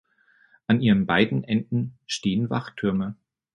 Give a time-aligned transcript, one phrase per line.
[0.65, 3.15] An ihren beiden Enden stehen Wachtürme.